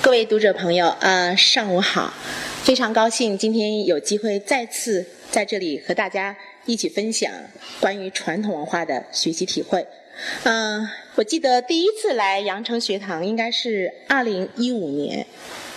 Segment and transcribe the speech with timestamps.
[0.00, 2.14] 各位读者朋友，呃，上午好！
[2.62, 6.36] 非常高兴今天有机会再次在这里和大家
[6.66, 7.32] 一起分享
[7.80, 9.84] 关于传统文化的学习体会。
[10.44, 15.26] 嗯，我记得第一次来羊城学堂应该是二零一五年，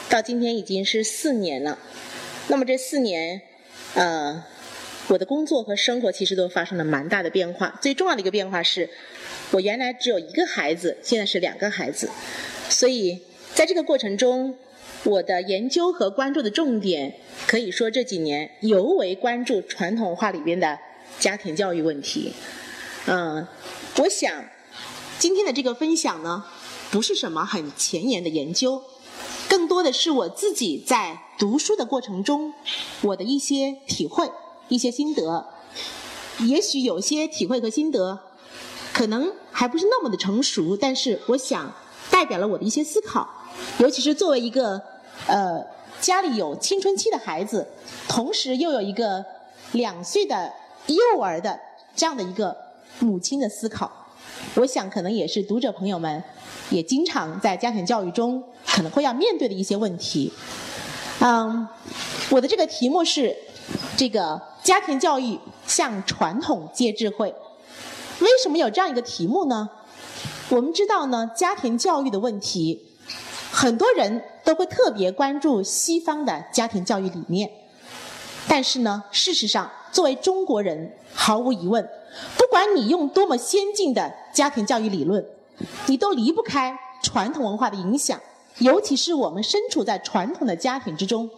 [0.08, 1.80] 到今天已经是四年了。
[2.48, 3.42] 那么这四年，
[3.96, 4.44] 呃，
[5.08, 7.80] 我的工作和生活其实都发生了蛮大的变化。
[7.82, 8.88] 最重要的一个变化是，
[9.50, 12.08] 我原来只有一个孩子，现在是两个孩子，
[12.70, 13.20] 所以。
[13.54, 14.56] 在这个过程中，
[15.04, 17.16] 我的研究和关注的重点，
[17.48, 20.80] 可以说这几年尤为关注传统文化里边的
[21.20, 22.34] 家庭教育问题。
[23.08, 23.48] 嗯，
[23.98, 24.46] 我想
[25.20, 26.46] 今天的这个分享呢，
[26.92, 28.84] 不是什么很前沿的研究，
[29.50, 32.54] 更多的是我自己在读书的过程中，
[33.02, 34.32] 我的一些体会、
[34.70, 35.48] 一些心得。
[36.40, 38.20] 也许有些体会和心得，
[38.94, 41.74] 可能还不是那么的成熟，但是我想
[42.10, 43.41] 代表了我的一些思考。
[43.80, 44.82] 尤其是作为一个
[45.28, 45.64] 呃
[46.00, 47.68] 家里有青春期的孩子，
[48.08, 49.24] 同时又有一个
[49.72, 50.52] 两岁的
[50.88, 51.60] 幼儿的
[51.96, 52.56] 这样的一个
[53.00, 53.92] 母亲的思考，
[54.56, 56.24] 我想可能也是读者朋友们
[56.70, 60.32] 也经常在家庭教育中可能会要面对的一些问题。
[61.20, 61.68] 嗯，
[62.30, 63.36] 我的这个题目是
[63.96, 67.34] 这个家庭教育向传统借智慧。
[68.20, 69.70] 为什么有这样一个题目呢？
[70.50, 72.88] 我们知道呢，家庭教育的问题。
[73.52, 77.52] 很多人都会特别关注西方的家庭教育理念，
[78.48, 81.88] 但是呢，事实上，作为中国人，毫无疑问，
[82.38, 85.24] 不管你用多么先进的家庭教育理论，
[85.88, 88.20] 你都离不开传统文化的影响。
[88.58, 91.30] 尤其是我们身处在传统的家庭之中，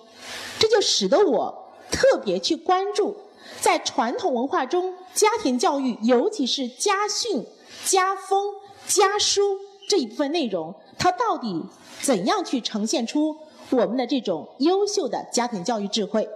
[0.60, 3.16] 这就使得我特别去关注，
[3.60, 7.46] 在传统文化中，家庭教育，尤其是家训、
[7.86, 8.54] 家风、
[8.88, 9.58] 家书
[9.94, 11.64] 这一部分内容，它到底。
[12.02, 13.34] 怎样去呈现出
[13.70, 16.28] 我们的这种优秀的家庭教育智慧？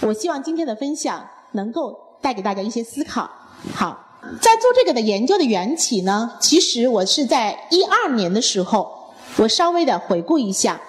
[0.00, 3.28] 我希望今天的分享能够带给大家一些思考。
[3.74, 3.98] 好，
[4.40, 10.80] 在做这个的研究的缘起呢，其实我是在一二年的时候，我稍微的回顾一下，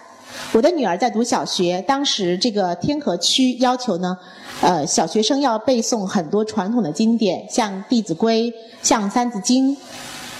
[0.51, 4.15] 我的女儿在读小学，当时这个天河区要求呢，
[4.61, 8.51] 呃，小学生要背诵很多传统的经典，像《弟子规》、
[8.83, 9.75] 像《三字经》，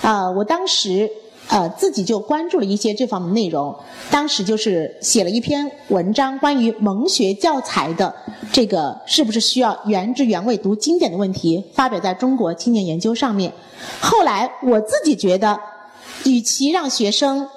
[0.04, 1.10] 啊，我当时。
[1.50, 3.76] 呃，自己就关注了一些这方面的内容，
[4.10, 8.14] 当时就是写了一篇文章，关于蒙学教材的
[8.52, 13.52] 这个是不是需要原汁原味读经典的问题，发表在中国青年研究上面。
[14.02, 15.60] 后来我自己觉得，
[16.26, 17.48] 与其让学生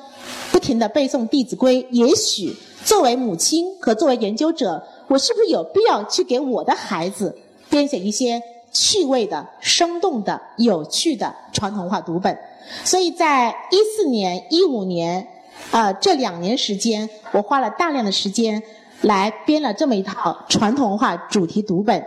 [0.50, 2.54] 不停地背诵《弟子规》，也许
[2.84, 7.38] 作为母亲和作为研究者，我是不是有必要去给我的孩子
[7.70, 8.42] 编写一些
[8.76, 12.38] 趣味的、生动的、有趣的传统文化读本？
[12.84, 15.26] 所以在一四年、一五年，
[15.70, 18.62] 啊，这两年时间，我花了大量的时间
[19.00, 22.04] 来编了这么一套传统文化主题读本。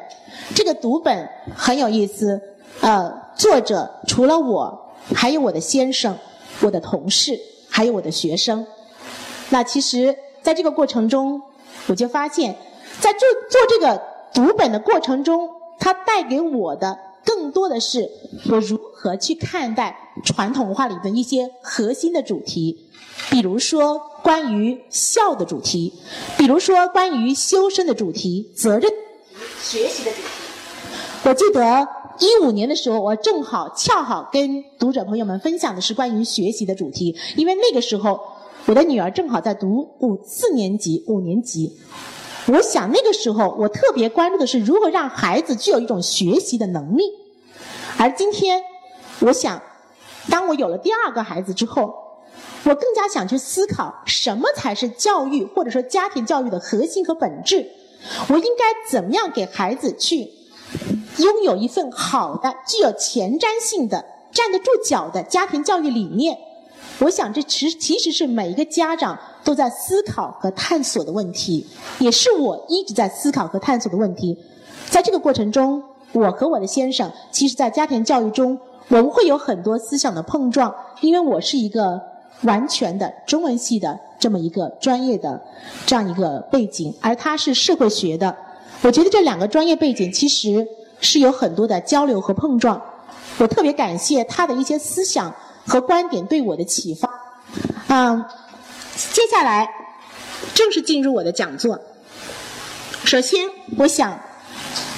[0.54, 2.40] 这个读本很有意思，
[2.82, 6.16] 呃，作者除了我，还有我的先生、
[6.62, 8.68] 我的同事，还有我的学生。
[9.50, 11.42] 那其实，在这个过程中，
[11.88, 12.56] 我就发现，
[13.00, 14.00] 在做做这个
[14.32, 17.00] 读本的过程中，它带给我的。
[17.26, 18.10] 更多的是
[18.50, 22.90] 我如何去看待传统文化里的一些核心的主题，
[23.30, 25.94] 比如说关于孝的主题，
[26.38, 28.92] 比如说关于修身的主题、责任、
[29.62, 30.28] 学习的主题。
[31.26, 31.88] 我记得
[32.20, 38.20] 一五年的时候，我正好恰好跟读者朋友们分享的是关于学习的主题，因为那个时候
[38.66, 41.78] 我的女儿正好在读五四年级、五年级。
[42.52, 47.04] 我想那个时候，我特别关注的是如何让孩子具有一种学习的能力。
[47.98, 48.62] 而今天，
[49.20, 49.62] 我想，
[50.30, 51.94] 当我有了第二个孩子之后，
[52.64, 57.70] 我更加想去思考什么才是教育或者说家庭教育的核心和本质。
[58.30, 60.32] 我应该怎么样给孩子去
[61.18, 66.38] 拥有一份好的、具有前瞻性的、站得住脚的家庭教育理念？
[67.00, 69.18] 我想，这其其实是每一个家长。
[69.42, 71.66] 都在思考和探索的问题，
[71.98, 74.38] 也是我一直在思考和探索的问题。
[74.90, 75.82] 在这个过程中，
[76.12, 78.60] 我和我的先生，其实在家庭教育中，
[78.90, 80.76] 我们会有很多思想的碰撞。
[81.00, 82.00] 因为我是一个
[82.42, 85.42] 完全的中文系的这么一个专业的
[85.88, 88.36] 这样一个背景，而他是社会学的。
[88.82, 90.68] 我觉得这两个专业背景其实
[91.00, 92.80] 是有很多的交流和碰撞。
[93.40, 95.34] 我特别感谢他的一些思想
[95.70, 97.10] 和观点对我的启发。
[97.88, 98.26] 嗯。
[99.14, 99.70] 接下来
[100.54, 101.80] 正式进入我的讲座。
[103.06, 104.20] 首先，我想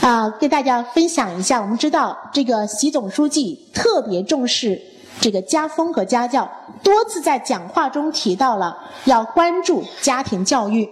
[0.02, 1.62] 啊，跟大家分享一下。
[1.62, 4.82] 我们知道，这个习总书记特别重视
[5.20, 6.50] 这个家风和家教，
[6.82, 8.76] 多次在讲话中提到了
[9.06, 10.90] 要关注家庭教育。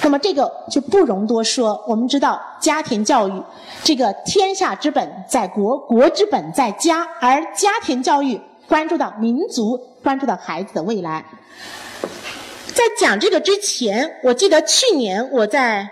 [0.00, 1.84] 那么这个就不容多说。
[1.88, 3.42] 我们知道家庭教育，
[3.82, 11.24] 这个天下之本在国，国之本在家，而家庭教育关注到民族，关注到孩子的未来。
[12.68, 15.88] 在讲这个之前，我记得去年我在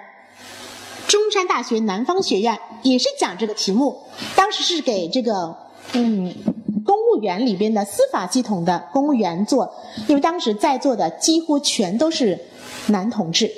[1.07, 4.03] 中山大学南方学院也是讲这个题目，
[4.35, 5.57] 当时是给这个
[5.93, 6.35] 嗯
[6.85, 9.73] 公务员里边的司法系统的公务员做，
[10.09, 12.39] 因为当时在座的几乎全都是
[12.89, 13.53] 男同志。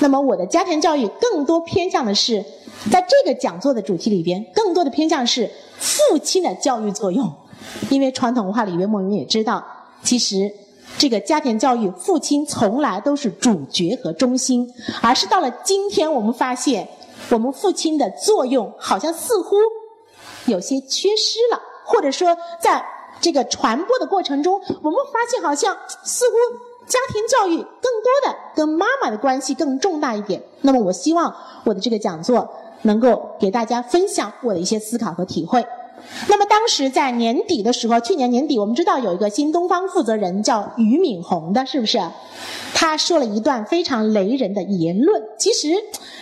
[0.00, 2.44] 那么我的家庭教育更多偏向的是，
[2.90, 7.32] 在这个讲座的主题里边，更多的偏向是父亲的教育作用，
[7.90, 9.64] 因为传统文化里边我们也知道，
[10.02, 10.50] 其实
[10.98, 14.68] 这个家庭教育，父亲从来都是主角和中心，
[15.02, 16.88] 而是到了今天，我们发现
[17.30, 19.56] 我们父亲的作用好像似乎
[20.46, 22.84] 有些缺失了，或者说在
[23.20, 26.74] 这个传播的过程中，我们发现好像似乎。
[26.86, 27.62] 家庭教育更
[28.02, 30.42] 多的跟妈妈的关系更重大一点。
[30.60, 31.34] 那么，我希望
[31.64, 32.46] 我的这个讲座
[32.82, 35.66] 能够给大家分享我的一些思考和体会。
[36.28, 42.00] 那么，当时在年底的时候，去年年底，我们知道有一个新东方负责人叫俞敏洪的，是不是？
[42.74, 45.22] 他说了一段非常雷人的言论。
[45.38, 45.68] 其实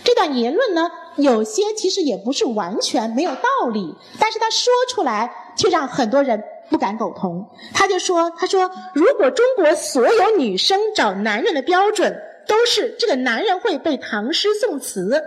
[0.05, 6.43] 这段言论呢，有些其实也不是完全没有道理，但是他说出来却让很多人。
[6.71, 15.23] 不敢苟同，他就说：“他说，如果中国所有女生找男人的标准都是这个男人会背唐诗宋词，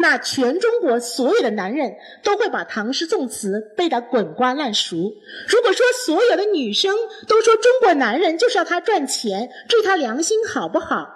[0.00, 4.96] 那全中国所有的男人都会把唐诗宋词背得滚瓜烂熟。
[5.46, 6.96] 如果说所有的女生
[7.28, 11.06] 都说中国男人就是要他赚钱，至于他良心好不好，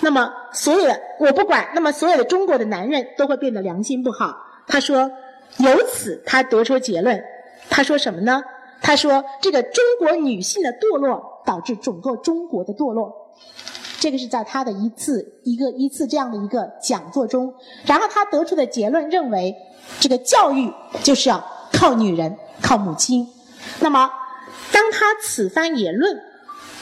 [0.00, 4.36] 那么所有的我不管，那么所有的中国的男人都会变得良心不好。”
[4.68, 5.10] 他说
[5.58, 7.20] ：“由此他得出结论，
[7.68, 8.42] 他说什么呢？”
[8.80, 13.34] 他说：“这个中国女性的堕落导致整个中国的堕落。”
[13.98, 17.52] 这个是在他的一次一个一次这样的一个讲座中，
[17.84, 19.54] 然后他得出的结论认为，
[20.00, 20.72] 这个教育
[21.02, 23.28] 就是要靠女人，靠母亲。
[23.80, 24.10] 那么，
[24.72, 26.20] 当他此番言论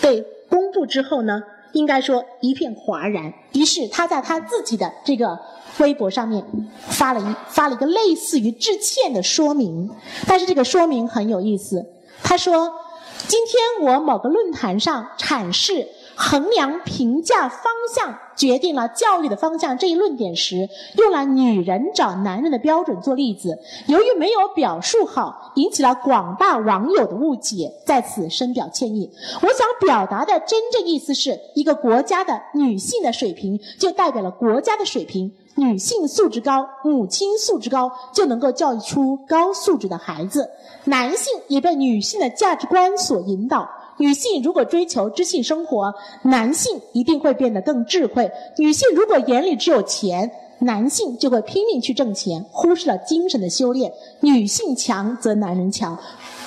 [0.00, 1.42] 被公布之后呢，
[1.72, 3.32] 应该说一片哗然。
[3.52, 5.38] 于是他在他自己的这个。
[5.78, 6.42] 微博上面
[6.88, 9.90] 发了一发了一个类似于致歉的说明，
[10.26, 11.84] 但是这个说明很有意思。
[12.22, 12.72] 他说
[13.28, 15.86] ：“今天我某个论坛上阐释
[16.16, 23.58] 衡量评价方向决定了教育的方向这一论点时，用了女人找男人的标准做例子。
[23.86, 29.10] 由于没有表述好，引起了广大网友的误解，在此深表歉意。
[29.42, 40.50] 我想表达的真正意思是一个国家的女性的水平，就代表了国家的水平。”女性素质高，母亲素质高，就能够教育出高素质的孩子。
[40.84, 43.66] 男性也被女性的价值观所引导。
[43.98, 48.30] 女性如果追求知性生活，男性一定会变得更智慧。
[48.58, 53.92] 女性如果眼里只有钱，男性就会拼命去挣钱，忽视了精神的修炼。
[54.20, 55.98] 女性强则男人强，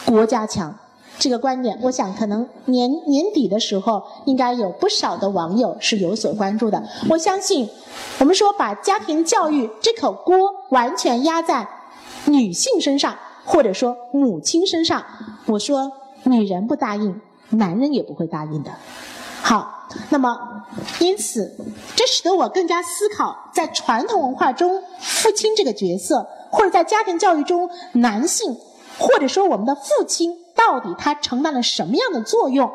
[0.05, 0.77] 国家强。
[1.17, 6.81] 这个观点，我想可能年年底的时候，应该有不少的网友是有所关注的。
[7.09, 7.67] 我相信，
[8.19, 10.37] 我们说把家庭教育这口锅
[10.69, 11.67] 完全压在
[12.25, 15.03] 女性身上，或者说母亲身上，
[15.45, 15.91] 我说
[16.23, 17.19] 女人不答应，
[17.49, 18.71] 男人也不会答应的。
[19.41, 20.65] 好，那么
[20.99, 21.55] 因此，
[21.95, 28.57] 这使得我更加思考，在传统文化中，父亲这个角色，或者在家庭教育中，男性，
[28.97, 30.37] 或者说我们的父亲。
[30.55, 32.69] 到底他承担了什么样的作用？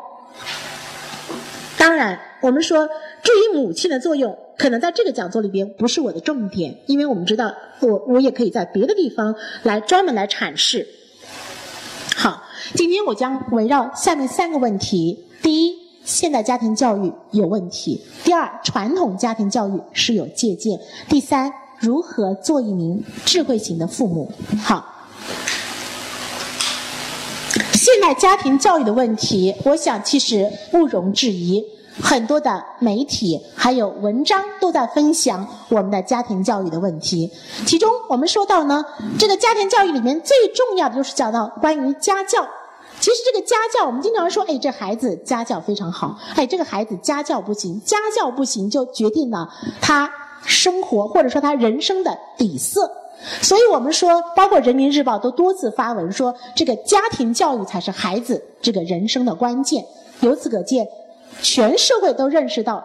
[1.77, 2.87] 当然，我们说，
[3.21, 10.87] 至于母亲的作用，可能在这个讲座里边不是我的重点，因为我们知道，我我也可以在别的地方来专门来阐释。
[12.15, 12.41] 好，
[12.73, 20.77] 今天我将围绕下面三个问题：第一，现代家庭教育有问题；第二，传统家庭教育是有借鉴；
[21.09, 24.31] 第三，如何做一名智慧型的父母？
[24.63, 24.93] 好。
[27.73, 31.63] 现代家庭教育的问题，我想其实不容置疑。
[32.01, 37.31] 很多的媒体还有文章都在分享我们的家庭教育的问题。
[37.65, 38.83] 其中我们说到呢，
[39.17, 42.47] 这个家庭教育里面最重要的就是讲到关于家教。
[42.99, 49.49] 其实这个家教，我们经常说，哎，这孩子家教非常好，哎，这个孩子家教不行，家教不行就决定了
[49.81, 50.09] 他
[50.43, 52.89] 生活或者说他人生的底色。
[53.41, 59.85] 所以我们说，包括人民日报都多次发文说，这个家庭教育才是孩子这个人生的关键。
[60.21, 60.87] 由此可见，
[61.41, 62.83] 全社会都认识到，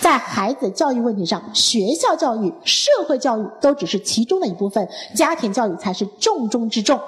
[0.00, 7.00] 在孩子教育问题上，学校教育、社会教育都只是其中的一部分，家庭教育才是重中之重。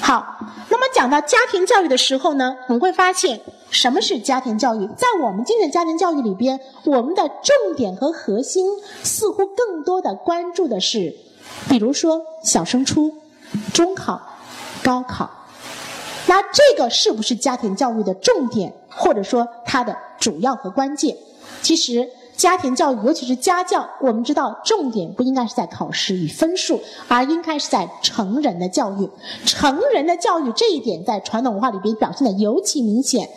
[0.00, 0.24] 好，
[0.68, 1.10] 那么讲。
[1.10, 4.86] 到家庭教育的时候呢，我们会发现什么是家庭教育？
[4.96, 8.66] 在我们今天的家庭教育里边，我们的重点和核心
[9.02, 11.16] 似乎更多的关注的是，
[11.68, 13.12] 比如说小升初、
[13.72, 14.20] 中考、
[14.84, 15.28] 高考。
[16.26, 21.16] 那这个是不是家庭教育的重点，或者说它的主要和关键？
[21.62, 22.08] 其实。
[22.36, 29.10] 家庭教育，尤其是家教，我们知道重点不应该是在考试与分数，而应该是在成人的教育。
[29.44, 33.28] 成人的教育这一点，在传统文化里边表现的尤其明显。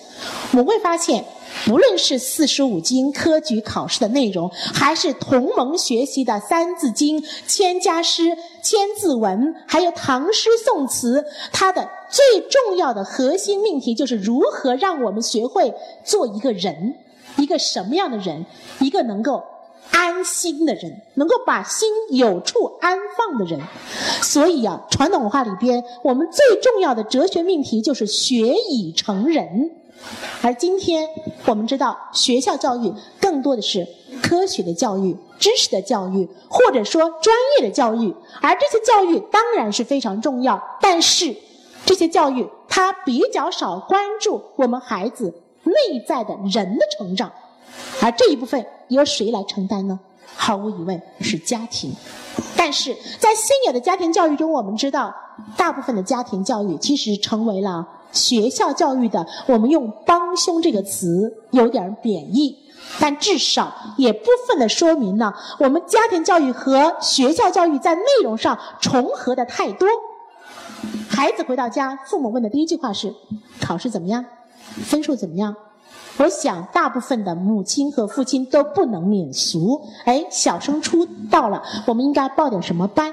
[0.54, 1.26] 我会发现，
[1.66, 8.24] 不论是四书五经科举考试的内容，还是同盟学习的《三字经》《千家诗》
[8.62, 16.96] 《千字文》，还有唐诗宋词，它的最重要的核心命题就是如何让我们学会做一个人。
[17.38, 18.46] 一个什么样的人？
[18.80, 19.44] 一个能够
[19.90, 23.60] 安心的人，能够把心有处安放的人。
[24.22, 29.72] 所以啊，传统文化里边，我们最重要的哲学命题就是学以成人。
[30.42, 31.08] 而今天
[31.46, 33.88] 我们知道，学校教育更多的是
[34.22, 38.14] 科学的教育、知识的教育，或者说专业的教育。
[38.42, 41.36] 而这些教育当然是非常重要，但是
[41.86, 45.34] 这些教育它比较少关注我们孩子。
[45.66, 47.32] 内在的人的成长，
[48.02, 49.98] 而这一部分由谁来承担呢？
[50.36, 51.96] 毫无疑问是家庭。
[52.58, 55.16] 但是在现有的家庭教育中，我们知道，
[55.56, 59.28] 大部分的家庭教育其实成为了学校教育的。
[59.48, 62.58] 我们用“帮凶”这个词有点贬义，
[63.02, 69.88] 但至少也部分的说明了我们家庭教育和学校教育在内容上重合的太多。
[71.10, 73.14] 孩子回到家，父母问的第一句话是
[73.60, 74.24] ：“考试怎么样？”
[74.86, 75.56] 分数怎么样？
[76.18, 79.82] 我想大部分的母亲和父亲都不能免俗。
[80.06, 83.12] 哎，小升初到了，我们应该报点什么班？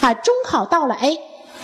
[0.00, 1.16] 啊，中考到了，哎，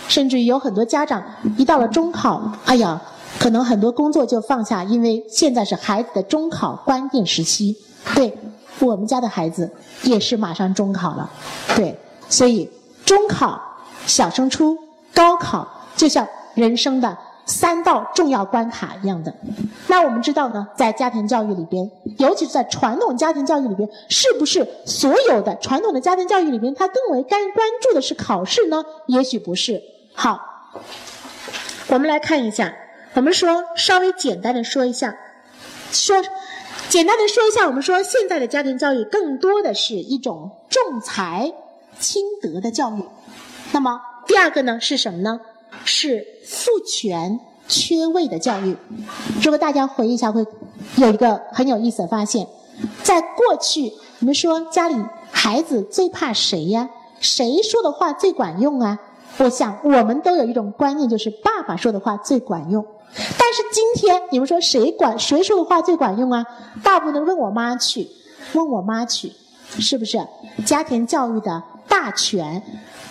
[0.07, 1.23] 甚至于有很多家长
[1.57, 3.01] 一到了中考，哎呀，
[3.39, 7.75] 可能很多工作就放下，因为现在是孩子的中考关键时期。
[8.15, 8.37] 对，
[8.79, 9.71] 我们家的孩子
[10.03, 11.29] 也是马上中考了。
[11.75, 11.97] 对，
[12.29, 12.69] 所以
[13.05, 13.61] 中考、
[14.05, 14.77] 小升初、
[15.13, 17.17] 高考，就像人生的。
[17.45, 19.35] 三道重要关卡一样的，
[19.87, 28.81] 那我们知道呢，在家庭教育里边，尤其是在传统家庭教育里边，是不是所有的传统的家庭教育里边，他更为该关注的是考试呢？
[29.07, 29.83] 也许不是。
[30.13, 30.39] 好，
[31.87, 32.73] 我们来看一下，
[33.13, 35.15] 我们说稍微简单的说一下，
[35.91, 36.23] 说
[36.87, 41.51] 简单的说一下，我们说现在的家庭教育更多的是一种重才
[41.99, 43.03] 轻德的教育。
[43.71, 45.39] 那么第二个呢是什么呢？
[45.83, 48.77] 是父权缺位的教育。
[49.41, 50.45] 如果大家回忆一下，会
[50.97, 52.47] 有一个很有意思的发现：
[53.01, 54.95] 在过去，你们说家里
[55.31, 56.89] 孩子最怕谁呀？
[57.19, 58.99] 谁说的话最管用啊？
[59.37, 62.85] 我想我们都有一种观念，就是爸爸说的话最管用。
[63.15, 66.45] 但是今天，你们说谁管谁说的话最管用啊？
[66.83, 68.07] 大部分问我妈去，
[68.53, 69.31] 问我妈去，
[69.79, 70.19] 是不是？
[70.65, 72.63] 家庭教育的大权，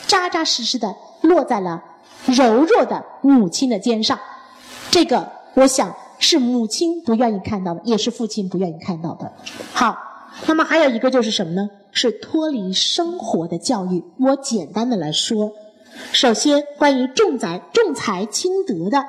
[0.07, 1.83] 扎扎实实的落在了。
[2.27, 4.19] 柔弱的母亲的肩上，
[4.91, 9.33] 这个我想是母亲不愿意看到的，也是父亲不愿意看到的。
[9.73, 9.97] 好，
[10.47, 11.69] 那么还有一个就是什么呢？
[11.91, 14.05] 是脱离生活的教育。
[14.19, 15.53] 我简单的来说，
[16.13, 19.05] 首先关于重才重才轻德的，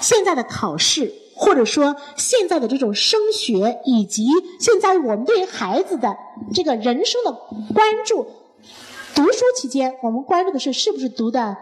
[0.00, 4.28] 现在的考试或者说现在的这种升学，以及
[4.60, 6.16] 现在我们对于孩子的
[6.54, 7.32] 这个人生的
[7.74, 8.26] 关注，
[9.14, 11.56] 读书期间我们关注的是是不是读的。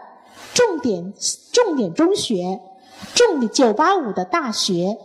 [0.53, 1.13] 重点
[1.53, 2.59] 重点中学，
[3.13, 4.97] 重点九八五的大学，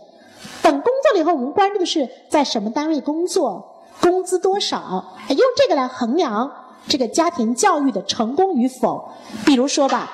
[0.61, 6.51] 等工作了以后，我们关注的是在什么单位工作，工资多少，用这个来衡量
[6.87, 9.11] 这个家庭教育的成功与否。
[9.45, 10.11] 比如说吧，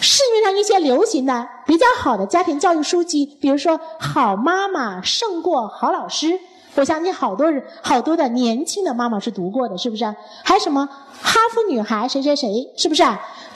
[0.00, 6.26] 市面上一些流行的比较好的家庭教育书籍，比如说《好妈妈胜过好老师》，
[6.74, 10.04] 我相信好多人好多的年轻的妈妈是读过的，是不是？
[10.44, 10.88] 还有什么
[11.20, 13.02] 哈佛女孩谁谁谁，是不是？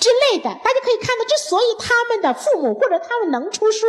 [0.00, 3.86] 之类的，大家可以看到，之所以他们的父母或者他们能出书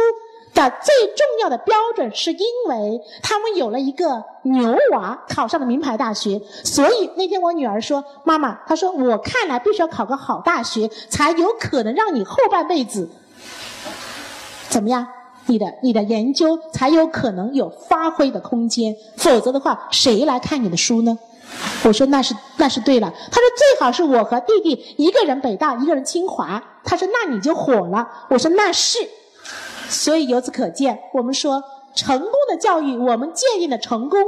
[0.55, 6.41] 的最重要的标准，是因为他们有了一个牛娃考上了名牌大学。
[6.63, 13.09] 所以那天我女儿说：“妈妈，她说我看来必须要考个好大学，才有可能让你后半辈子
[14.69, 15.05] 怎么样？
[15.47, 21.19] 你的你的研究才有可能有发挥的空间，否则的话，谁来看你的书呢？”
[21.83, 23.13] 我说那是那是对了。
[23.29, 26.63] 他说最好是我和弟弟一个人北大，一个人清华。
[26.83, 28.07] 他说那你就火了。
[28.29, 28.97] 我说那是。
[29.87, 31.63] 所以由此可见，我们说
[31.93, 34.19] 成功的教育，我们建立的成功，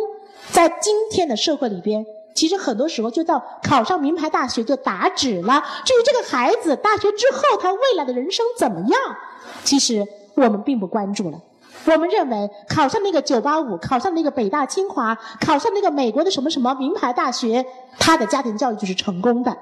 [0.52, 5.64] 在今天的社会里边，其实很多时候就到考上名牌大学就打止了。
[5.84, 9.00] 至于这个孩子大学之后他未来的人生怎么样，
[9.64, 11.40] 其实我们并不关注了。
[11.86, 17.66] 我们认为考上那个九八五，考上那个北大清华，考上那个美国的什么什么名牌大学，
[17.98, 19.58] 他的家庭教育就是成功的，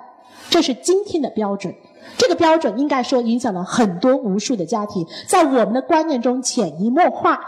[0.50, 1.74] 这是今天的标准。
[2.18, 7.40] 这个标准应该说影响了很多无数的家庭，在我们的观念中潜移默化。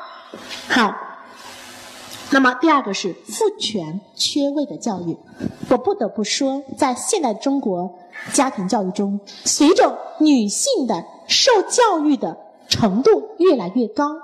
[0.67, 0.93] 好，
[2.31, 5.17] 那么第二个是父权缺位的教育。
[5.69, 7.93] 我不得不说，在现代中国
[8.33, 12.37] 家庭教育中，随着女性的受教育的
[12.67, 14.15] 程度越来越高，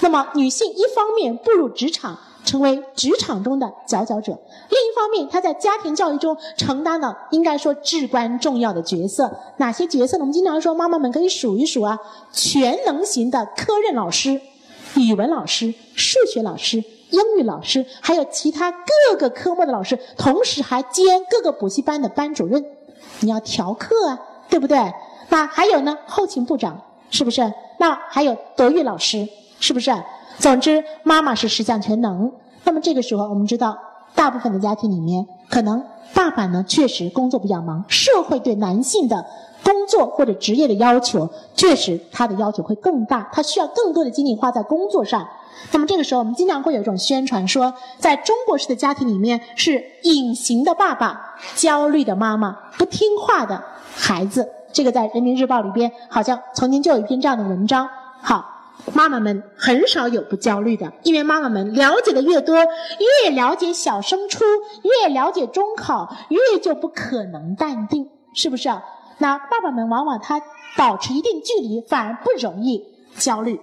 [0.00, 2.18] 那么女性一方面步入职场。
[2.44, 4.32] 成为职场中的佼佼者。
[4.68, 9.30] 另一方面，他在家庭教育中承担了应该说至关重要的角色。
[9.58, 10.22] 哪些角色呢？
[10.22, 11.98] 我们经常说，妈妈们可以数一数啊：
[12.32, 14.40] 全能型的科任老师、
[14.96, 22.64] 语文老师、数学老师、英语老师，还有其他各个科目的老师，同时还兼各个补习班的班主任。
[23.20, 24.18] 你要调课啊，
[24.48, 24.92] 对不对？
[25.28, 26.80] 那还有呢，后勤部长
[27.10, 27.52] 是不是？
[27.78, 29.28] 那还有德育老师
[29.60, 29.90] 是不是？
[30.38, 32.32] 总之，妈妈是十项全能。
[32.64, 33.76] 那么这个时候，我们知道，
[34.14, 35.84] 大部分的家庭里面，可能
[36.14, 39.24] 爸爸呢确实工作比较忙，社会对男性的
[39.64, 45.26] 工作或者职业的要求，确实他的要求会更大，他需要更多的精力花在工作上。
[45.70, 53.62] 那么这个时候，我们经常会有一种宣传说，在中国式的家庭里面，是隐形的爸爸、焦虑的妈妈、不听话的
[53.94, 54.48] 孩子。
[54.72, 57.88] 这个在人民日报里边，好像曾经就有一篇这样的文章。
[58.20, 58.51] 好。
[58.92, 64.44] 妈妈们很少有不焦虑的，因为妈妈们了解的越多，越了解小升初，
[64.82, 68.68] 越了解中考，越就不可能淡定，是不是？
[69.18, 70.40] 那爸爸们往往他
[70.76, 72.84] 保持一定距离，反而不容易
[73.16, 73.60] 焦虑。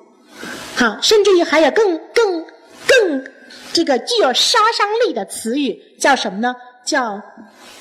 [0.76, 2.46] 好，甚至于还有更更
[2.88, 3.28] 更
[3.74, 6.56] 这个具有杀伤力的词语，叫什么呢？
[6.86, 7.22] 叫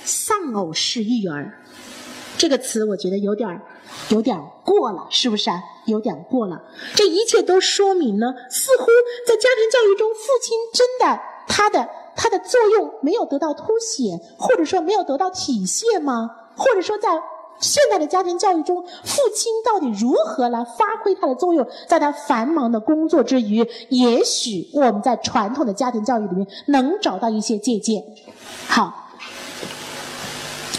[0.03, 1.63] 丧偶式育儿。
[2.39, 3.61] 这个词我觉得有点儿。
[4.11, 5.63] 有点儿过了，是不是啊？
[5.87, 6.63] 有点过了。
[6.95, 8.87] 这一切都说明呢，似乎
[9.27, 11.19] 在家庭教育中，父亲真的
[11.49, 16.31] 他的他的作用没有得到凸显，或者说没有得到体现吗？
[16.55, 17.09] 或者说，在
[17.61, 21.67] 现代的家庭教育中，父亲到底如何来发挥他的作用？
[21.87, 28.05] 在他繁忙的工作之余，也许我们在传统的家庭教育里面能找到一些借鉴。
[28.69, 29.08] 好。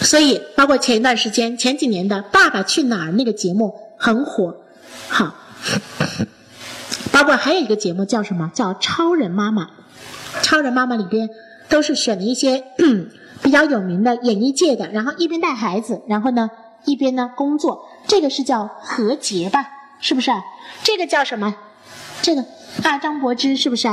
[0.10, 4.56] 所以，包括前一段时间、前几年的《爸爸去哪儿》那个节目很火，
[5.08, 5.36] 好，
[7.12, 8.50] 包括还有一个节目叫什么？
[8.52, 9.65] 叫《超人妈妈》。
[10.41, 11.30] 《超人妈妈》里边
[11.69, 12.63] 都是选了一些
[13.43, 16.50] 比较有名的演艺界的，然后一边带孩子，然后呢
[16.86, 17.88] 一边呢工作。
[18.08, 19.63] 这个是叫何洁吧？
[20.02, 20.32] 是不是？
[20.82, 21.56] 这个叫什么？
[22.24, 22.43] 这个
[22.82, 23.88] 啊，张柏芝是不是？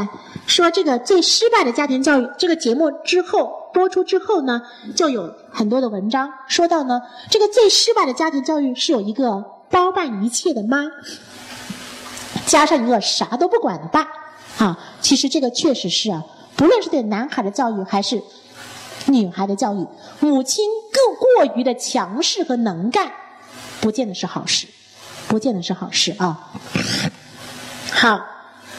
[0.46, 3.64] 说这个最失败的家庭教育，这个节目之后。
[3.76, 4.62] 播出之后呢，
[4.94, 10.86] 就有很多的文章说到呢，这个最失败的家庭教育是有一个包办一切的妈，
[12.46, 14.08] 加上一个啥都不管的爸，
[14.56, 16.24] 啊，其实这个确实是啊，
[16.56, 18.22] 不论是对男孩的教育还是
[19.04, 19.86] 女孩的教育，
[20.20, 23.12] 母亲更过于的强势和能干，
[23.82, 24.66] 不见得是好事，
[25.28, 26.50] 不见得是好事啊。
[27.90, 28.18] 好，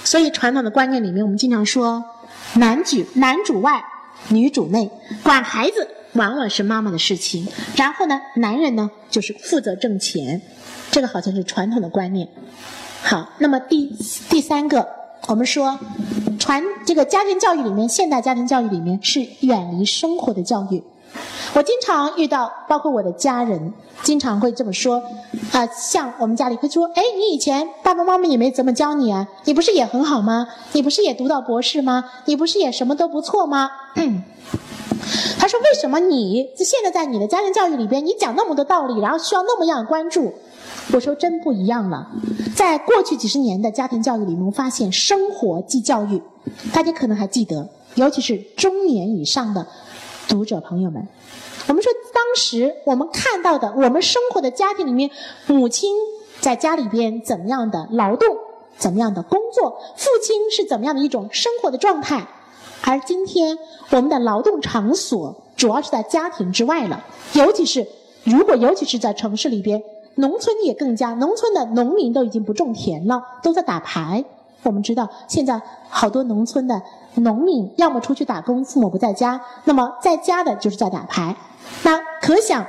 [0.07, 2.01] 所以传统的观念里面，我们经常说
[2.53, 3.83] 男主男主外。
[4.29, 4.89] 女主内
[5.23, 10.41] 管孩子往往是妈妈的事情，然后呢，男人呢就是负责挣钱，
[10.91, 12.27] 这个好像是传统的观念。
[13.03, 13.85] 好，那么第
[14.27, 14.85] 第三个，
[15.27, 15.79] 我们说
[16.39, 20.83] 传这个家庭教育里面，现代家庭教育里面是远离生活的教育。
[21.53, 25.01] 我经常遇到，包括我的家人，经常会这么说
[25.51, 30.47] 啊，像我们家里会说，哎，你以前爸爸妈妈也没怎么教你啊，你不是也很好吗？
[30.73, 32.03] 你不是也读到博士吗？
[32.25, 33.71] 你不是也什么都不错吗？
[35.39, 40.33] 他说：“为什么你现在在你的家庭教育里边，你讲那么多道理，然后需要那么样关注？”
[40.91, 42.07] 我说：“真不一样了。
[42.55, 46.21] 在过去几十年的家庭教育里，我们，发现生活即教育。
[46.73, 49.65] 大家可能还记得，尤其是中年以上的
[50.27, 51.07] 读者朋友们，
[51.67, 55.09] 我们说当时我们看到的，我们生活的家庭里面，
[55.47, 55.95] 母亲
[56.39, 58.35] 在家里边怎么样的劳动，
[58.77, 62.27] 怎么样的工作，父亲是怎么样的一种生活的状态。”
[62.83, 63.57] 而今天，
[63.89, 67.03] 我们的劳动场所主要是在家庭之外了。
[67.33, 67.87] 尤其是
[68.23, 69.81] 如果，尤其是在城市里边，
[70.15, 71.13] 农村也更加。
[71.15, 74.23] 农村的农民都已经不种田了，都在打牌。
[74.63, 76.81] 我们知道，现在好多农村的
[77.15, 81.35] 农民要么出去打工，父母不在家；那么在家的就是在打牌。
[81.83, 82.65] 那可想，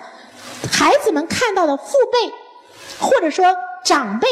[0.70, 2.32] 孩子们看到的父辈
[2.98, 3.44] 或者说
[3.84, 4.28] 长辈，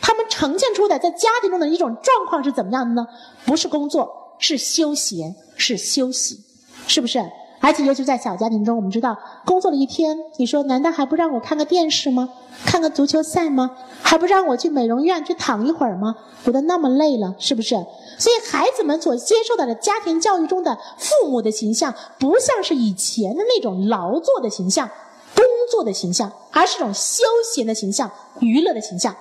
[0.00, 3.06] 他们呈现出的在家庭中的一种状况是怎么样的呢？
[3.44, 4.16] 不是工作。
[4.42, 6.42] 是休闲，是休息，
[6.86, 7.22] 是不是？
[7.60, 12.30] 而且尤其在小家庭中，我们知道工作了一天，你说难道还不让我看个电视吗？
[12.64, 13.70] 看个足球赛吗？
[14.02, 16.16] 还不让我去美容院去躺一会儿吗？
[16.44, 17.74] 活得那么累了，是不是？
[18.18, 24.88] 所以孩子们所接受到的家庭教育中的父母的形象，不像是以前的那种劳作的形象、
[25.34, 27.22] 工作的形象，而是一种休
[27.54, 29.14] 闲的形象、娱乐的形象。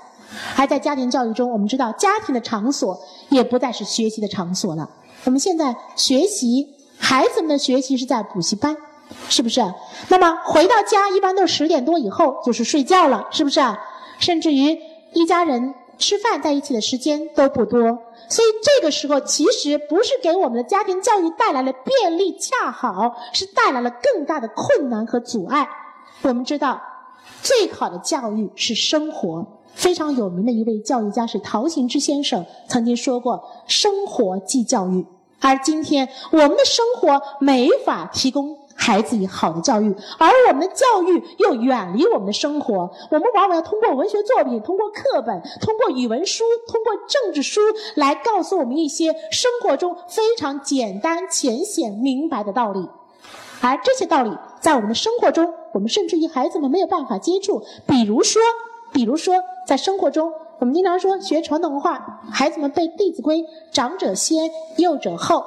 [0.56, 2.98] 而在家庭教育中，我们知道家庭的场所
[3.30, 4.90] 也不再是学习的场所了。
[5.26, 6.68] 我们现在学习，
[7.00, 8.78] 孩子们的学习是在补习班，
[9.30, 9.62] 是不是？
[10.10, 13.60] 那么回到家一般都是十点多以后就是睡觉了，是不是？
[14.20, 14.78] 甚至于
[15.14, 17.82] 一家人吃饭在一起的时间都不多，
[18.28, 25.68] 所以这个时候其实不是给我们的家庭教育带来了便利，恰好是带来了更大的困难和阻碍。
[26.22, 26.82] 我们知道，
[27.42, 29.46] 最好的教育是生活。
[29.74, 35.06] 非常有名的一位教育家是陶行知先生，曾经说过：“生活即教育。”
[35.42, 42.90] 而今天，我们的生活没法提供孩子以好的教育，而我们的教育又远离我们的生活。
[43.10, 47.62] 我们往往要通过文学作品、通过课本、通过语文书、通过政治书
[47.96, 52.88] 来告诉我们一些生活中非常简单、浅显、明白的道理。
[53.62, 57.64] 而这些道理在我们的生活中，我们甚至于孩子们没有办法接触。
[57.88, 58.42] 比如说。
[58.92, 59.36] 比如说，
[59.68, 63.38] 在生活中，我们经常说学传统文化，孩子们背《弟子规》，
[63.72, 65.46] 长者先，幼者后。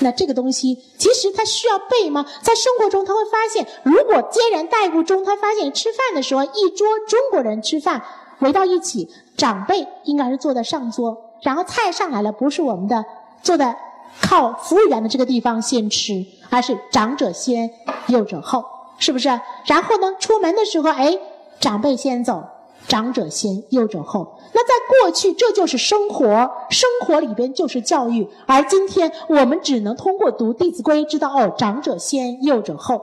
[0.00, 2.26] 那这个东西，其实他需要背吗？
[2.42, 8.02] 在生活中，他会发现，如果接人待物中，他发现吃饭的时候，一桌中国人吃饭
[8.40, 13.02] 围到一起，长辈应该是坐在上桌，然后菜上来了，不是我们的
[13.42, 13.78] 坐在
[14.20, 17.70] 靠服务员的这个地方先吃，而是长者先，
[18.08, 18.62] 幼者后，
[18.98, 19.28] 是不是？
[19.64, 21.18] 然后呢，出门的时候，哎，
[21.58, 22.44] 长辈先走。
[22.88, 24.38] 长者先，幼者后。
[24.52, 28.28] 那在过去，这就是生活，生活里边就是教育。
[28.46, 33.00] 而今天，我们只能通过读《弟子规》知道哦，长者先，幼者后。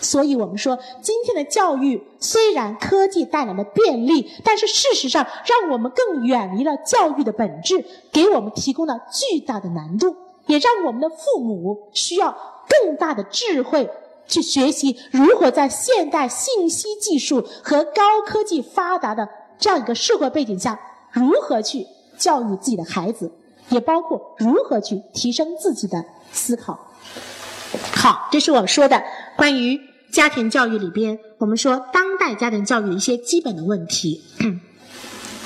[0.00, 10.14] 所以我们说，今天的教育虽然科技带来了便利，但是事实上，让我们更远离了教育的本质，给我们提供了巨大的难度，
[10.46, 12.34] 也让我们的父母需要
[12.68, 13.88] 更大的智慧。
[14.26, 20.78] 去学习如何在现代信息技术和高科技发达的这样一个社会背景下，
[21.12, 21.86] 如何去
[22.18, 23.30] 教育自己的孩子，
[23.68, 26.78] 也包括如何去提升自己的思考。
[27.94, 29.02] 好，这是我说的
[29.36, 29.80] 关于
[30.12, 34.22] 家庭教育里边，我们说当代家庭教育一些基本的问题。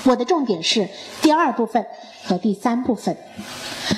[0.05, 0.89] 我的重点是
[1.21, 1.85] 第二部分
[2.25, 3.17] 和第三部分。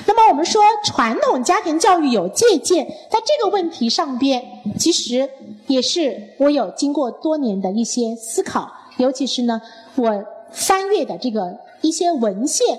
[0.07, 4.43] 那么我们说传统家庭教育有借鉴，在这个问题上边，
[4.79, 5.29] 其实
[5.67, 9.61] 也是我有经过多年的一些思考，尤其是呢，
[9.97, 12.79] 我翻阅的这个一些文献，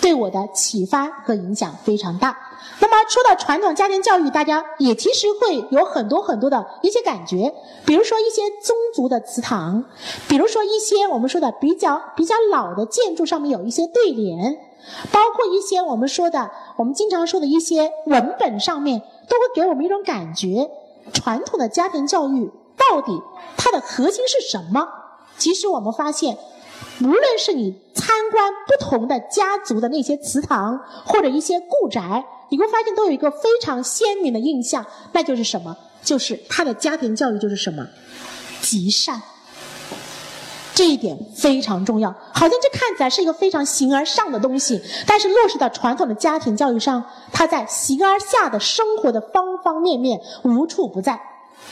[0.00, 2.36] 对我的启发和影响非常大。
[2.80, 7.52] 那么说到传统家庭教育，大家也其实会有很多很多的一些感觉，
[7.84, 9.84] 比如说一些宗族的祠堂，
[10.28, 14.58] 比如说一些我们说的比较比较老的建筑上面有一些对联。
[15.12, 20.68] 包括一些我们说的，我们经常说的一些文本上面，都会给我们一种感觉：
[21.12, 23.22] 传统的家庭教育到底
[23.56, 24.88] 它的核心是什么？
[25.38, 26.36] 其实我们发现，
[27.00, 35.76] 无论是你参观不同的家族的那些祠堂或者一些故宅，你会发现都有一个非常鲜明的印象，那就是什么？
[36.02, 37.86] 就是他的家庭教育就是什么？
[38.60, 39.20] 极善。
[40.74, 51.20] 这一点非常重要，好像这看起来是一个非常形而上的东西，但是落实到传统的家庭教育上，它在形而下的生活的方方面面无处不在。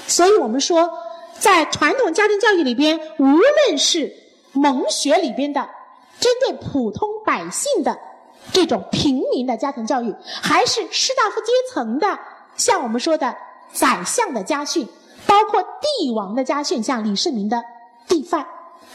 [0.07, 0.90] 所以我们说，
[1.38, 4.14] 在传统家庭教育里边，无论是
[4.52, 5.68] 蒙学里边的
[6.18, 7.98] 针对普通百姓的
[8.52, 12.18] 这种平民的家庭教育，还是士大夫阶层的，
[12.56, 13.36] 像我们说的
[13.72, 14.88] 宰相的家训，
[15.26, 17.62] 包括帝王的家训，像李世民的
[18.08, 18.46] 帝范。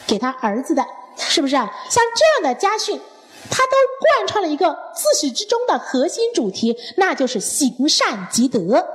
[0.08, 0.86] 给他儿子的，
[1.18, 1.56] 是不是？
[1.56, 3.02] 像这样的家训，
[3.50, 8.86] 他都贯穿了一个自始至终的核心主题，那就是行善积德。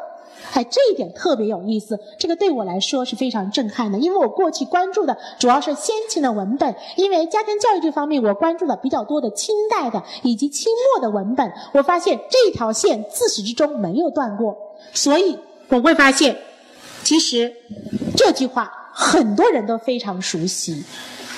[0.53, 14.57] 哎，这一点特别有意思，这个对我来说是非常震撼的，因为我过去关注的主要是先秦的文本，因为家庭教育这方面我关注的比较多的清代的以及清末的文本，我发现这条线自始至终没有断过，
[14.93, 16.37] 所以我会发现，
[17.03, 17.53] 其实
[18.17, 18.77] 这句话。
[18.93, 20.85] 很多人都非常熟悉，“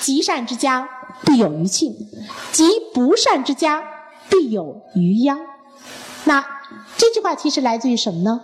[0.01, 0.89] 积善之家
[1.23, 1.95] 必有余庆，
[2.51, 3.81] 积不善之家
[4.27, 5.39] 必有余殃。”
[6.25, 6.43] 那
[6.97, 8.41] 这句话其实来自于什么呢？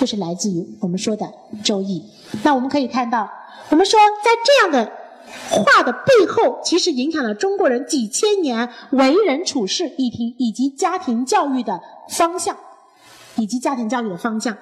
[0.00, 1.26] 就是来自于我们说的
[1.62, 2.00] 《周易》。
[2.42, 3.30] 那我们可以看到，
[3.68, 4.90] 我们说在这样的
[5.50, 12.56] 话的背后，其实影响了中国人几千年为人处事以及以及家庭教育的方向，
[13.36, 14.56] 以及家庭教育的方向。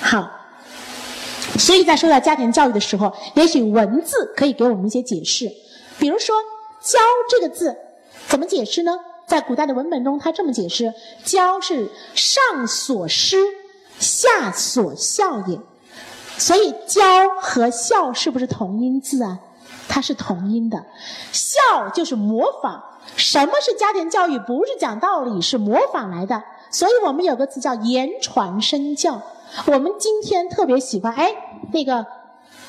[0.00, 0.30] 好，
[1.58, 5.52] 所以在说到家庭教育的时候，也许文字可以给我们一些解释。
[5.98, 6.34] 比如说
[6.80, 7.76] “教”这个字
[8.26, 8.92] 怎么解释呢？
[9.26, 13.36] 在古代的文本中，它这么解释：“教”是上所施，
[14.02, 15.58] 下所效也。
[16.36, 17.00] 所以“教”
[17.40, 19.38] 和“孝”是不是同音字啊？
[19.88, 20.84] 它是同音的。
[21.30, 22.82] 孝就是模仿。
[23.16, 24.38] 什么是家庭教育？
[24.38, 26.42] 不是讲道理，是模仿来的。
[26.70, 29.20] 所以我们有个词叫言传身教。
[29.66, 31.34] 我们今天特别喜欢，哎，
[31.72, 32.06] 那个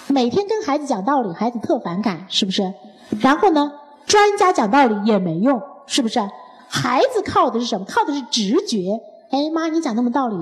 [0.08, 2.74] 每天跟孩子讲道理，孩子特反感，是不是？
[3.22, 3.72] 然后呢，
[4.06, 6.20] 专家讲道理也没用，是不是？
[6.68, 7.86] 孩子靠的是什么？
[7.86, 9.00] 靠的是直觉。
[9.32, 10.36] 哎，妈，你讲那么道理，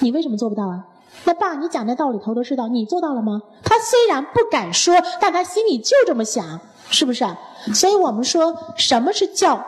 [0.00, 0.84] 你为什么做不到啊？
[1.24, 3.40] 那爸，你讲的道理头头是道，你做到了吗？
[3.62, 7.24] 他虽然不敢说，但他心里就这么想，是不是？
[7.74, 9.64] 所以我们说，什么是教？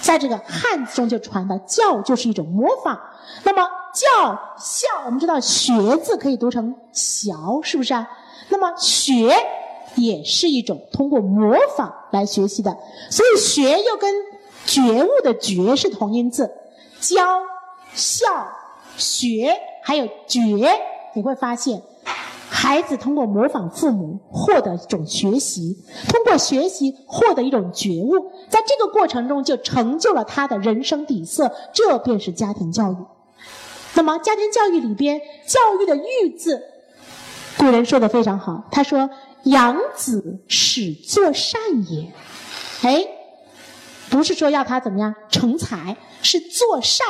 [0.00, 2.98] 在这个汉字中就传的教就是一种模仿。
[3.44, 7.32] 那么教孝，我们知道学字可以读成学，
[7.62, 8.08] 是不是啊？
[8.48, 9.36] 那么学
[9.96, 12.74] 也是一种通过模仿来学习的。
[13.10, 14.12] 所以学又跟
[14.64, 16.50] 觉悟的觉是同音字，
[17.00, 17.22] 教
[17.94, 18.26] 孝
[19.00, 20.70] 学还有觉，
[21.14, 21.82] 你会发现。
[22.52, 32.96] 孩子通过模仿父母获得一种学习，通过学习获得一种觉悟，在这个过程中就成就了他的人生底色，这便是家庭教育。
[33.94, 36.60] 那么，家庭教育里边教育的“育”字，
[37.56, 39.08] 古人说的非常好，他说
[39.44, 42.12] ：“养子使作善也。”
[42.82, 43.06] 哎，
[44.10, 47.06] 不是说要他怎么样成才，是做善。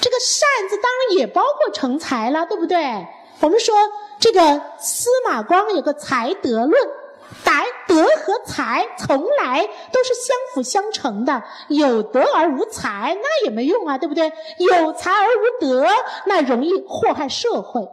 [0.00, 3.06] 这个“善”字当然也包括成才了，对不对？
[3.40, 3.74] 我们说。
[4.20, 6.72] 这个司马光有个才德论，
[7.44, 11.42] 才德和才从来都是相辅相成的。
[11.68, 14.32] 有德而无才，那也没用啊，对不对？
[14.58, 15.86] 有才而无德，
[16.24, 17.86] 那容易祸害社会。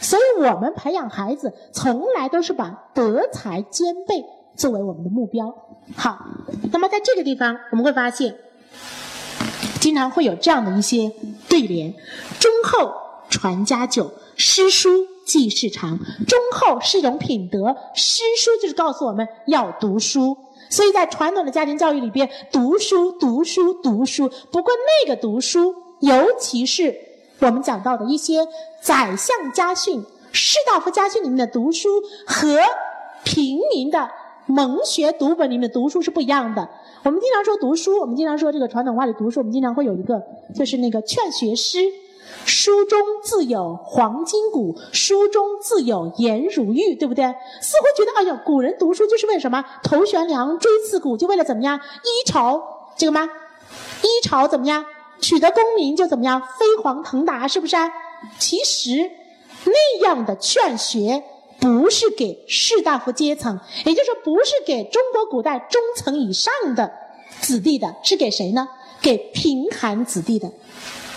[0.00, 5.54] 所以我们培养孩子，从来都是把德才兼备作为我们的目标。
[5.96, 6.18] 好，
[6.70, 8.36] 那么在这个地方，我们会发现，
[9.80, 11.12] 经常会有这样的一些
[11.48, 11.94] 对联：
[12.38, 12.92] 忠厚
[13.30, 15.06] 传家久，诗书。
[15.28, 17.76] 继世长，忠厚是一种品德。
[17.94, 20.34] 诗书就是告诉我们要读书，
[20.70, 24.30] 所以在传统的家庭教育里边，读书、读书、读书。
[24.50, 24.72] 不过
[25.04, 26.98] 那个读书，尤其是
[27.40, 28.48] 我们讲到的一些
[28.80, 32.58] 宰相家训、士大夫家训里面的读书，和
[33.22, 34.08] 平民的
[34.48, 36.68] 蒙学读本里面的读书是不一样的。
[37.04, 40.22] 我们经常说读书，我们经常说这个传统话里读书，我们经常会有一个
[40.54, 41.78] 就是那个劝学诗。
[42.44, 47.24] 书中自有黄金谷，书中自有颜如玉，对不对？
[47.60, 49.64] 似乎觉得，哎呀，古人读书就是为什么？
[49.82, 51.78] 头悬梁，锥刺股，就为了怎么样？
[51.78, 52.62] 一朝
[52.96, 53.28] 这个吗？
[54.02, 54.84] 一朝怎么样？
[55.20, 56.40] 取得功名就怎么样？
[56.40, 57.76] 飞黄腾达，是不是？
[58.38, 59.10] 其实
[59.64, 61.22] 那样的劝学
[61.60, 66.92] 不是给士大夫阶层，也就是说，不是给中国古代中层以上的
[67.40, 68.68] 子弟的，是给谁呢？
[69.00, 70.50] 给贫寒子弟的。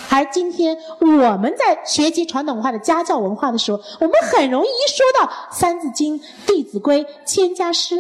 [0.10, 5.28] 而今天我们在学习传统文化的家教文化的时候，我们很容易一说到
[5.58, 7.96] 《三字经》《弟子规》《千家诗》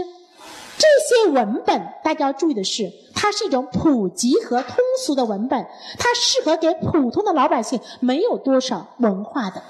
[0.77, 0.87] 这
[1.25, 5.65] 些文本，大家要注意的是，它是一种普及和通俗的文本，
[5.97, 9.63] 它适合给普通的老百姓没有多少文化的。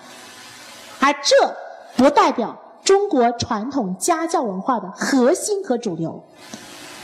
[1.00, 1.56] 而这
[1.96, 6.24] 不代表中国传统家教文化的核心和主流。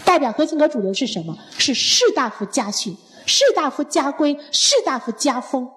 [0.06, 1.38] 代表核心和主流是什么？
[1.58, 2.98] 是士大夫家训。
[3.26, 5.70] 士大夫家规，士大夫家风，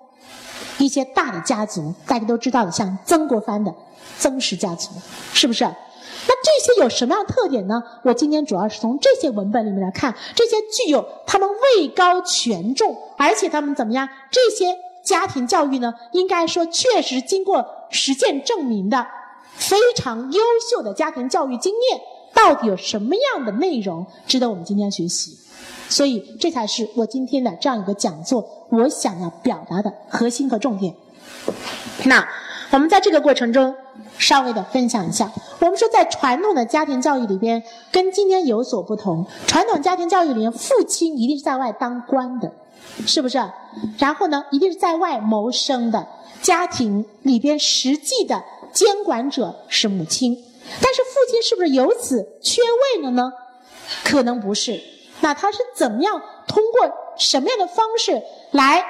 [0.79, 3.75] 一些大的家族，大家都知道的，像曾国藩的
[4.21, 4.91] 曾氏家族，
[5.35, 5.65] 是不是？
[5.65, 7.83] 那这些有什么样的特点呢？
[8.05, 14.09] 我今天主要是从这些文本里面来看，这些具有他们位高权重，而且他们怎么样？
[14.31, 19.07] 这些家庭教育呢，应该说确实经过实践证明的
[19.55, 22.01] 非常优秀的家庭教育经验，
[22.33, 25.37] 到底有什么样的内容值得我们今天学习？
[25.89, 30.95] 所以，这才是我今天的这样一个讲座，我想要表达的核心和重点。
[32.05, 32.27] 那
[32.71, 33.75] 我们在这个过程中，
[34.17, 35.33] 稍微的分享一下。
[35.59, 39.27] 我们说，在传统的家庭教育里边，跟今天有所不同。
[39.49, 42.53] 传统家庭教育里面，父亲一定是在外当官的，
[43.05, 43.39] 是不是？
[43.99, 46.07] 然后呢，一定是在外谋生的。
[46.43, 50.35] 家庭里边实际的监管者是母亲，
[50.81, 52.63] 但是父亲是不是由此缺
[52.97, 53.33] 位了呢？
[54.05, 54.81] 可能不是。
[55.23, 58.23] 那他是怎么样通过什么样的方式
[58.53, 58.83] 来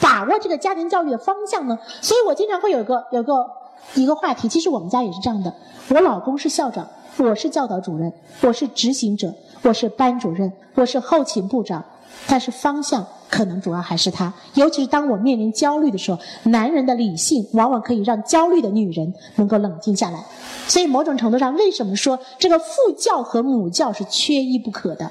[0.00, 1.78] 把握这个家庭教育的方向呢？
[2.00, 3.46] 所以我经常会有个有个
[3.94, 5.54] 一个话题，其实我们家也是这样的。
[5.90, 9.32] 我老公是校长，我是教导主任，我是执行者，
[9.62, 11.84] 我是班主任，我是后勤部长，
[12.26, 14.32] 但是方向可能主要还是他。
[14.54, 20.24] 尤其是当我面临焦虑的时候，男人的理性往往可以让焦虑的女人能够冷静下来。
[20.66, 25.10] 所以某种程度上，为什么说这个父教和母教是缺一不可的？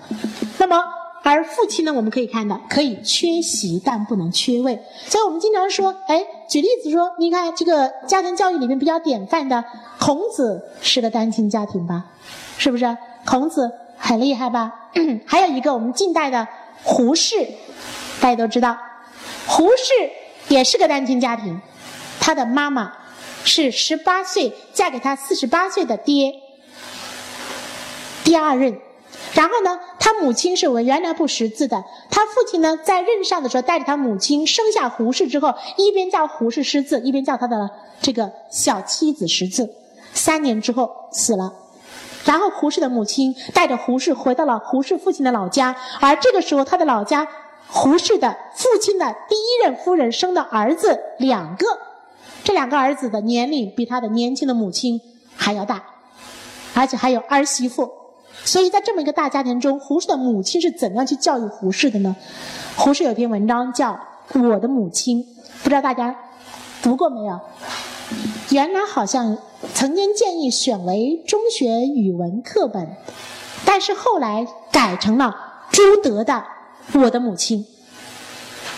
[0.57, 0.77] 那么。
[1.23, 4.79] 而父亲呢，我们可以看到，可以缺席，但不能缺位。
[5.07, 9.61] 所以我们经常说，哎，举例子说，你看这个家庭教育里面比较典范的，
[9.99, 12.05] 孔子是个单亲家庭吧？
[12.57, 12.95] 是不是？
[13.25, 14.73] 孔子很厉害吧？
[15.27, 16.47] 还有一个我们近代的
[16.83, 17.45] 胡适，
[18.19, 18.77] 大家都知道，
[19.45, 20.11] 胡适
[20.47, 21.61] 也是个单亲家庭，
[22.19, 22.93] 他的妈妈
[23.43, 26.33] 是十八岁嫁给他四十八岁的爹，
[28.23, 28.79] 第二任。
[29.33, 31.83] 然后呢，他母亲是文原来不识字的。
[32.09, 37.69] 他父亲呢，在任上的时候，带着他母亲生下胡适之后，一边叫胡适识字，一边叫他的
[38.01, 39.69] 这个小妻子识字。
[40.13, 41.53] 三年之后死了，
[42.25, 45.75] 然后胡适的母亲带着胡适回到了胡适父亲的老家。
[45.99, 47.27] 而这个时候，他的老家
[47.69, 51.65] 胡适的父亲的第一任夫人生的儿子两个，
[52.43, 55.01] 这两个儿子的年龄比他的年轻的母亲
[55.35, 55.83] 还要大，
[56.73, 57.91] 而且还有儿媳妇。
[58.43, 62.15] 所以在这么一个大家庭中，胡适的母亲是怎样去教育胡适的呢？
[62.77, 63.99] 胡适有篇文章叫
[64.49, 65.23] 《我的母亲》，
[65.63, 66.15] 不知道大家
[66.81, 67.39] 读过没有？
[68.51, 69.37] 原来好像
[69.73, 72.95] 曾经建议选为中学语文课本，
[73.65, 75.35] 但是后来改成了
[75.71, 76.33] 朱德的
[76.93, 77.59] 《我的母亲》。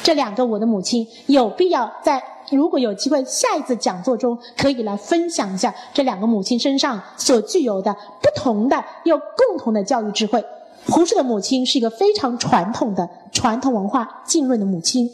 [0.02, 2.24] 这两个《我的母亲》有必要在。
[2.52, 10.44] 如果有机会，下一次讲座中可以来分享一下这两个母亲身上所具有的不同的又共同的教育智慧。
[10.88, 15.10] 胡适的母亲是一个非常传统的传统文化浸润的母亲，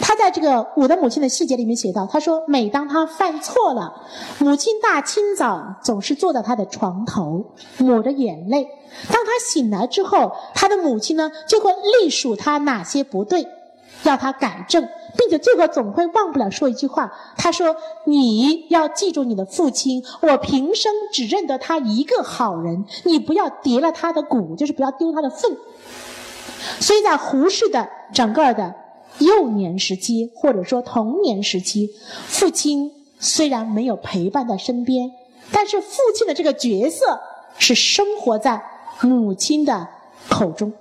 [0.00, 4.02] 她在这个《我的母亲》的细节里面写到，她说每当她犯错了，
[4.38, 7.44] 母亲大清早总是坐在她的床头，
[7.78, 8.68] 抹着眼泪。
[9.10, 13.46] 当她醒来之后，她的母亲呢就会隶数她哪些不对，
[14.02, 14.86] 要她改正。
[15.16, 25.56] 并且最后总会忘不了说一句话，他说：“你要记住你的父亲，我平生只认得他一个好人，你不要跌了他的骨，就是不要丢他的份。”
[26.80, 28.74] 所以在胡适的整个的
[29.18, 31.90] 幼年时期或者说童年时期，
[32.26, 35.10] 父亲虽然没有陪伴在身边，
[35.52, 37.20] 但是父亲的这个角色
[37.58, 38.62] 是生活在
[39.02, 39.88] 母亲的
[40.28, 40.72] 口中。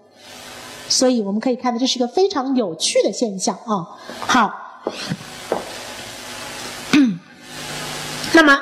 [0.87, 3.87] 所以我们可以看到，这是一个非常有趣的现象啊。
[4.19, 4.53] 好，
[8.33, 8.59] 那么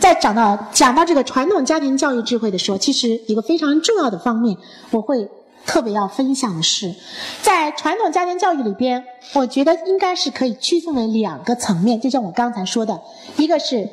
[0.00, 4.56] 在讲到讲到这个传统家庭教育智慧的时候，其实一个非常重要的方面，
[4.90, 5.28] 我会
[5.64, 6.94] 特别要分享的是，
[7.42, 9.04] 在传统家庭教育里边，
[9.34, 13.00] 我觉得应该是可以区分为两个层面，就像我刚才说的，
[13.36, 13.88] 一个是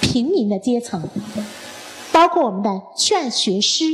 [0.00, 1.02] 平民的阶层，
[2.10, 3.84] 包括我们的劝学诗、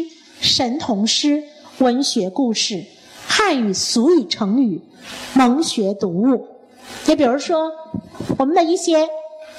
[0.40, 1.42] 神童诗、
[1.78, 2.84] 文学故事。
[3.28, 4.80] 汉语、俗语、成语、
[5.34, 6.48] 蒙学读物，
[7.06, 7.70] 也比如说
[8.38, 9.06] 我们的一些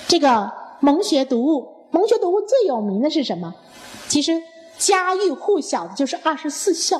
[0.07, 3.53] 这个蒙学读物，蒙学读物最有名的是什么？
[4.07, 4.41] 其实
[4.77, 6.99] 家喻户晓的就是二十四孝，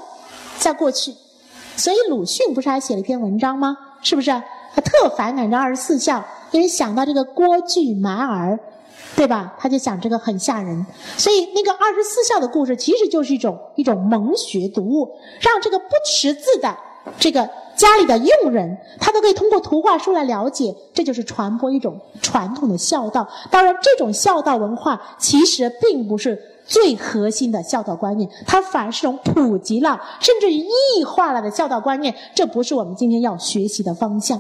[0.60, 1.16] 在过去，
[1.76, 3.76] 所以鲁迅不是还写了一篇文章吗？
[4.04, 4.32] 是不是？
[4.76, 8.60] 他特反感这二十四孝，因为想到这个郭巨蛮儿。
[9.16, 9.54] 对吧？
[9.60, 10.86] 他就想这个很吓人，
[11.18, 16.78] 所以那个二十四孝的故事其实就是一种一种蒙学读物，让这个不识字的
[17.20, 23.28] 这个家里的佣人，他都可以通过图画书来了解，这就是传播一种传统的孝道。
[23.52, 34.40] 当然，这种孝道文化其实并不是最核心的孝道观念，它反而是种普及了甚至于异化了的孝道观念，这不是我们今天要学习的方向。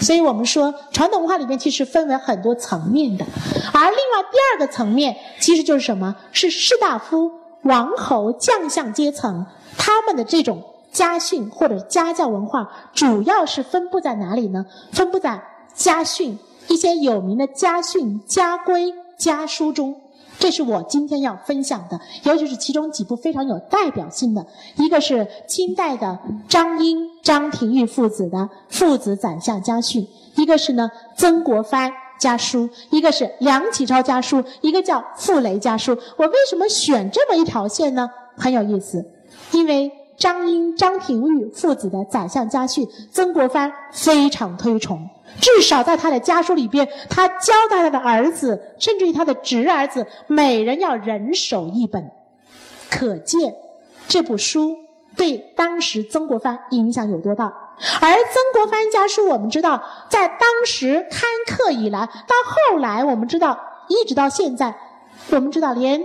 [0.00, 3.24] 所以我们说，传统文化里面其实分为很多层面的，
[3.72, 6.14] 而另外第二个层面其实就是什么？
[6.32, 7.30] 是士大夫、
[7.62, 9.44] 王侯将相阶层
[9.76, 14.66] 他们的这种家训或者家教文化，主要是分布在哪里呢？
[14.92, 15.42] 分布在
[15.74, 20.00] 家训一些有名的家训、家规、家书中。
[20.38, 24.46] 这是我今天要分享的，尤其是其中几部非常有代表性的，
[24.76, 30.02] 一个是清代的张英、张廷玉父子的《父子宰相家训》，
[30.40, 35.96] 一个是呢曾国藩家书，一个是梁启超家书，一个叫傅雷家书。
[36.16, 38.08] 我为什么选这么一条线呢？
[38.36, 39.04] 很有意思，
[39.52, 45.08] 因为张英、张廷玉父子的宰相家训，曾国藩非常推崇。
[45.40, 52.10] 至少在他的家书里边，他交代他的儿子，甚至于他的侄儿子，每人要人手一本。
[52.90, 53.54] 可见
[54.08, 54.76] 这部书
[55.16, 57.52] 对当时曾国藩影响有多大。
[58.00, 62.34] 而曾国藩家书，我们知道，在当时刊刻以来，到
[62.72, 63.56] 后来我们知道，
[63.86, 64.74] 一直到现在，
[65.30, 66.02] 我们知道连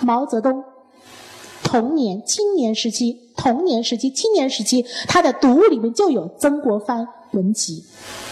[0.00, 0.62] 毛泽东
[1.64, 7.84] 童年、青年时期童年时期、青年时期，他的读物里面就有曾国藩文集、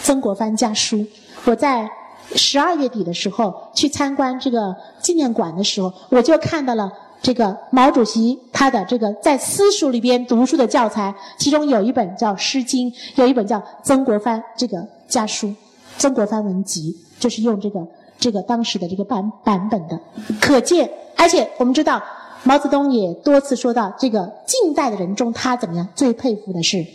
[0.02, 1.04] 曾国藩家书。
[1.44, 1.88] 我在
[2.34, 6.90] 十二月底的时候去参观这个纪念馆的时候，我就看到了
[7.20, 15.54] 这个毛主席他的这个在私塾里边读书的教材，其中有一本叫《诗经》，有一本叫曾国藩这个家书、
[15.98, 17.86] 曾国藩文集，就是用这个
[18.18, 20.00] 这个当时的这个版版本的，
[20.40, 20.90] 可见。
[21.16, 22.02] 而且我们知道，
[22.46, 26.86] 毛泽东也多次说到，这个近代的人中，他怎么样最佩服的是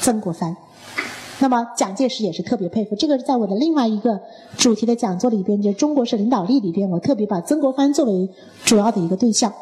[0.00, 0.56] 曾国藩。
[1.38, 4.18] 那么蒋介石也是特别佩服，这个是在我的另外一个
[4.56, 8.30] 主题的讲座里边，就中国式领导力里边，我特别把曾国藩作为
[8.64, 9.52] 主要的一个对象。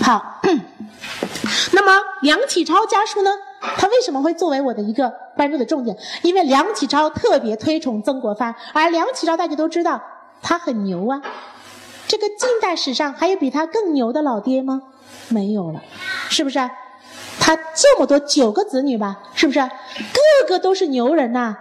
[0.00, 0.40] 好，
[1.74, 3.30] 那么梁启超家书呢？
[3.60, 5.96] 他为什么会作为我的一个关注的重点？
[6.22, 10.00] 因为梁启超特别推崇曾国藩，而梁启超大家都知道，
[10.40, 11.20] 他很牛啊。
[12.08, 14.82] 这个近代史上还有比他更牛的老爹吗？
[15.28, 15.82] 没有了，
[16.28, 16.58] 是不是？
[17.40, 19.58] 他这么多九个子女吧，是不是？
[19.60, 21.56] 个个都是牛人呐，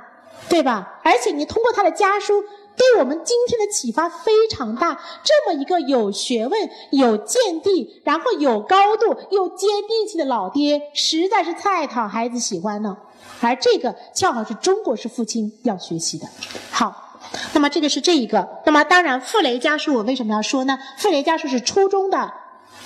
[0.48, 1.00] 对吧？
[1.04, 2.43] 而且你通过他的家书，
[2.76, 5.00] 对我们今天的启发非常大。
[5.24, 12.98] 这么一个有学问、有见地，然后有高度又接地气的老爹，实在是太讨孩子喜欢了。
[13.41, 16.28] 而这个恰好是中国式父亲要学习的。
[16.72, 17.05] 好。
[17.53, 20.77] 那么这个是这一个，那么当然《傅雷家书》我为什么要说呢？
[21.01, 22.31] 《傅雷家书》是初中的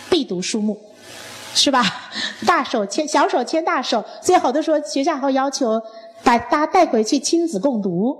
[0.09, 0.79] 必读书目，
[1.53, 1.83] 是吧？
[2.45, 5.81] 大手牵小手牵大手，所以好多时候学校会要求
[6.23, 8.17] 把大家带回去亲子共读，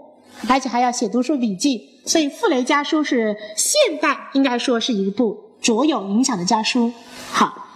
[0.48, 2.02] 而且还要写读书笔记。
[2.06, 6.92] 所以《傅雷家书》是现代应该说是一部卓有影响的家书。
[7.32, 7.68] 好。